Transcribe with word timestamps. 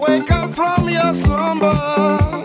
Wake 0.00 0.30
up 0.30 0.50
from 0.50 0.88
your 0.88 1.12
slumber. 1.12 2.37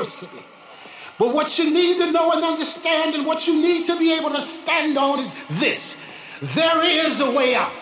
Adversity. 0.00 0.42
But 1.18 1.34
what 1.34 1.58
you 1.58 1.70
need 1.70 1.98
to 1.98 2.12
know 2.12 2.32
and 2.32 2.44
understand, 2.44 3.14
and 3.14 3.26
what 3.26 3.46
you 3.46 3.60
need 3.60 3.84
to 3.86 3.98
be 3.98 4.16
able 4.16 4.30
to 4.30 4.40
stand 4.40 4.96
on 4.96 5.18
is 5.20 5.34
this 5.60 5.96
there 6.54 6.82
is 6.82 7.20
a 7.20 7.30
way 7.30 7.54
out. 7.54 7.72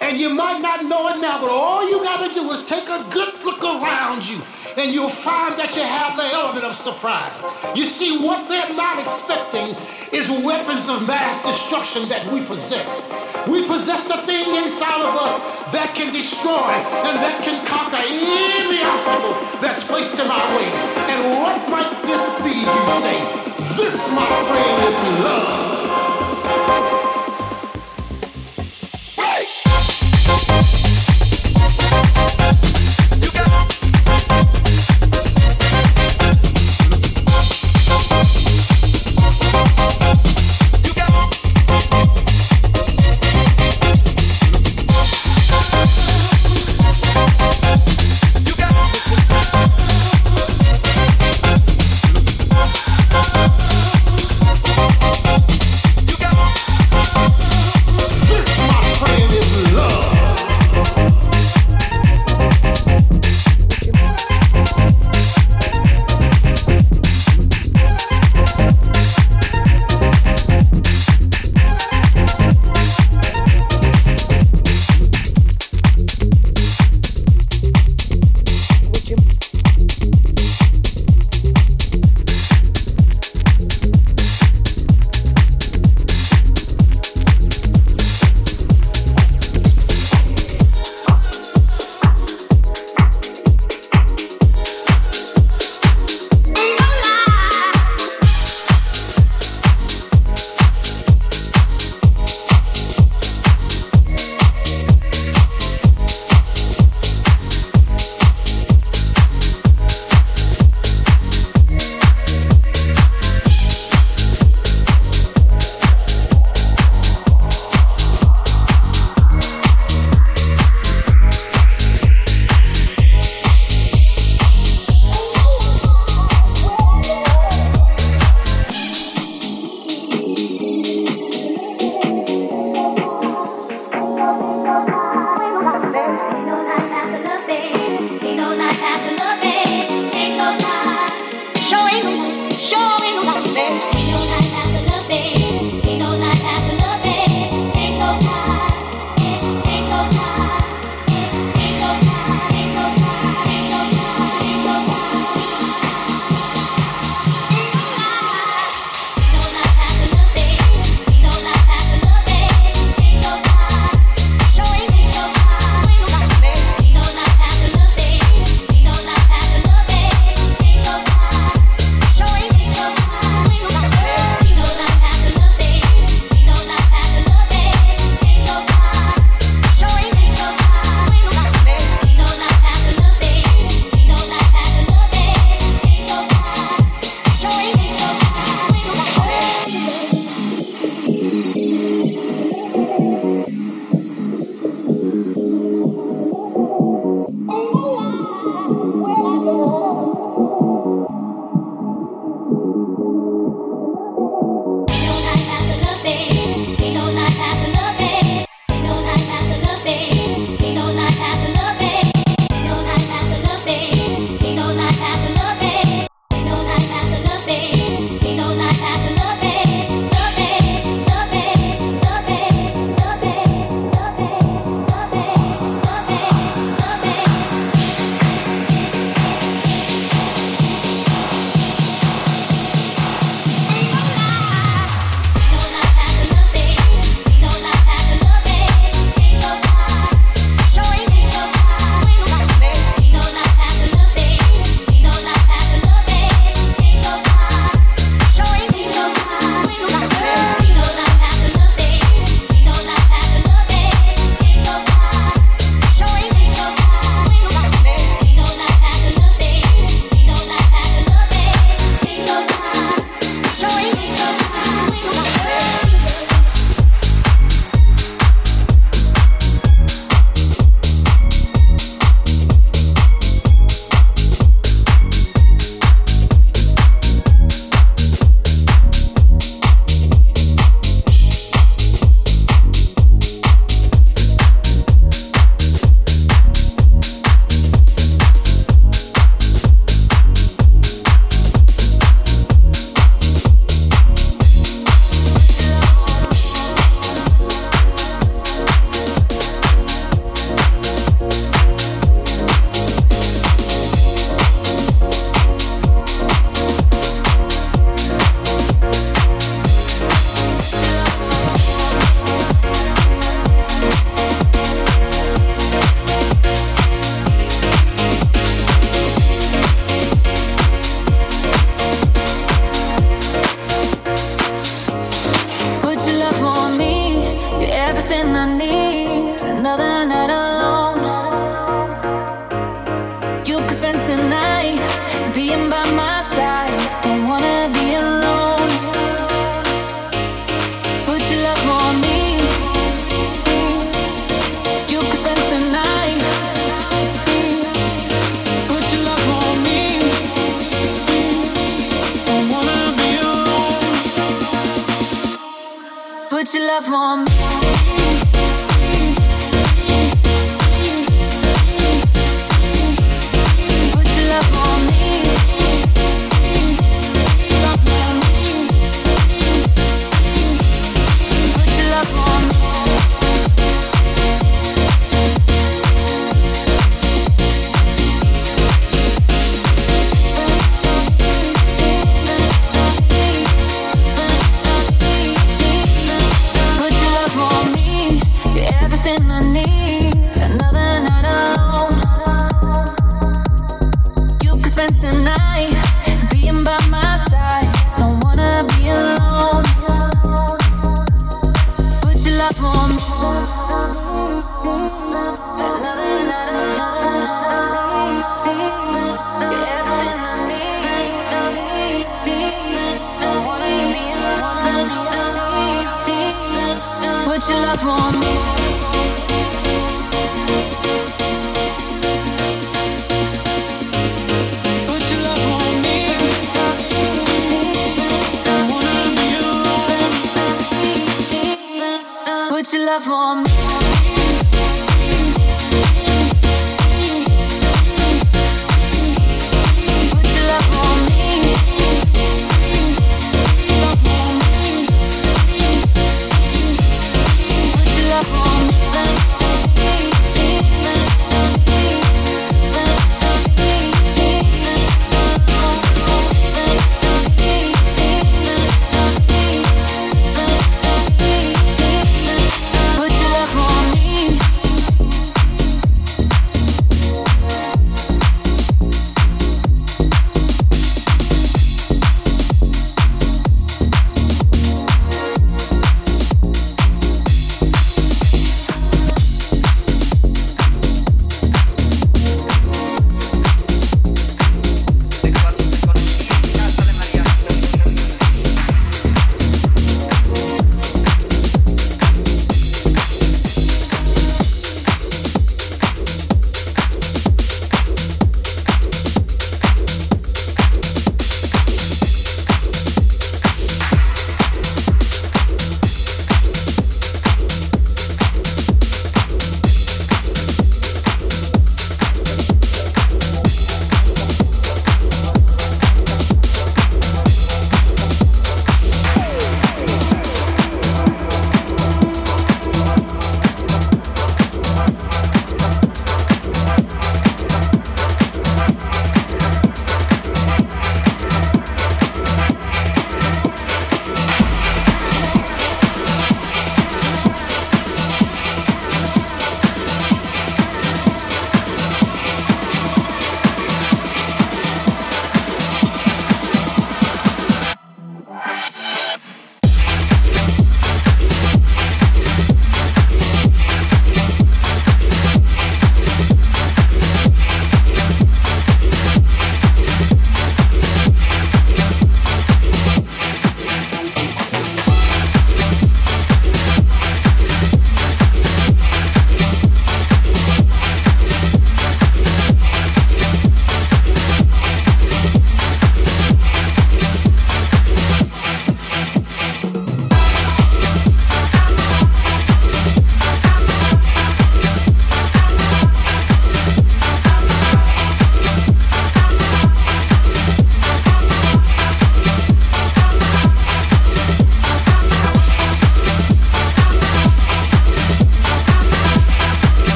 And 0.00 0.16
you 0.16 0.30
might 0.30 0.60
not 0.62 0.84
know 0.86 1.08
it 1.08 1.20
now, 1.20 1.38
but 1.40 1.50
all 1.50 1.86
you 1.90 2.02
got 2.02 2.26
to 2.26 2.32
do 2.32 2.50
is 2.50 2.64
take 2.64 2.88
a 2.88 3.04
good 3.10 3.44
look 3.44 3.62
around 3.62 4.26
you, 4.26 4.40
and 4.78 4.90
you'll 4.90 5.10
find 5.10 5.58
that 5.58 5.76
you 5.76 5.82
have 5.82 6.16
the 6.16 6.24
element 6.32 6.64
of 6.64 6.74
surprise. 6.74 7.44
You 7.74 7.84
see, 7.84 8.16
what 8.16 8.48
they're 8.48 8.74
not 8.74 8.98
expecting 8.98 9.76
is 10.12 10.30
weapons 10.30 10.88
of 10.88 11.06
mass 11.06 11.42
destruction 11.42 12.08
that 12.08 12.24
we 12.32 12.42
possess. 12.46 13.02
We 13.48 13.66
possess 13.66 14.08
the 14.08 14.16
thing 14.24 14.48
inside 14.64 15.02
of 15.02 15.12
us 15.12 15.55
that 15.72 15.94
can 15.94 16.12
destroy 16.12 16.70
and 17.06 17.16
that 17.18 17.42
can 17.42 17.64
conquer 17.66 17.98
any 17.98 18.82
obstacle 18.82 19.34
that's 19.60 19.82
placed 19.82 20.14
in 20.14 20.26
our 20.26 20.48
way. 20.56 20.68
And 21.10 21.20
what 21.42 21.58
might 21.68 22.02
this 22.02 22.38
be, 22.40 22.54
you 22.54 22.82
say? 23.02 23.18
This, 23.76 24.10
my 24.12 24.26
friend, 24.46 24.76
is 24.86 24.96
love. 25.24 26.95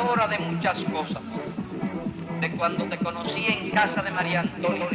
Hora 0.00 0.26
de 0.28 0.38
muchas 0.38 0.78
cosas, 0.84 1.22
de 2.40 2.50
cuando 2.52 2.84
te 2.84 2.96
conocí 2.98 3.46
en 3.46 3.70
casa 3.70 4.02
de 4.02 4.10
María 4.10 4.40
Antonia. 4.40 4.86